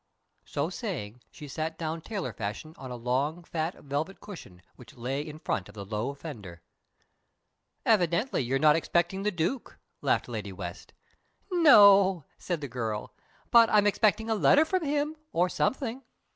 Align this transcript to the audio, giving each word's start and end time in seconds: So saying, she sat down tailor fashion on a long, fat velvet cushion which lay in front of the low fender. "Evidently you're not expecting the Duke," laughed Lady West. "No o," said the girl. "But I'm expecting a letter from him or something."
So 0.45 0.71
saying, 0.71 1.21
she 1.29 1.47
sat 1.47 1.77
down 1.77 2.01
tailor 2.01 2.33
fashion 2.33 2.73
on 2.75 2.89
a 2.89 2.95
long, 2.95 3.43
fat 3.43 3.75
velvet 3.83 4.19
cushion 4.19 4.63
which 4.75 4.95
lay 4.95 5.21
in 5.21 5.37
front 5.37 5.69
of 5.69 5.75
the 5.75 5.85
low 5.85 6.15
fender. 6.15 6.63
"Evidently 7.85 8.41
you're 8.41 8.57
not 8.57 8.75
expecting 8.75 9.21
the 9.21 9.29
Duke," 9.29 9.77
laughed 10.01 10.27
Lady 10.27 10.51
West. 10.53 10.93
"No 11.51 11.83
o," 11.83 12.23
said 12.39 12.61
the 12.61 12.67
girl. 12.67 13.13
"But 13.51 13.69
I'm 13.69 13.85
expecting 13.85 14.27
a 14.27 14.33
letter 14.33 14.65
from 14.65 14.83
him 14.83 15.17
or 15.33 15.49
something." 15.49 16.01